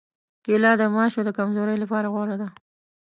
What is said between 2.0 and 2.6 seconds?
غوره ده.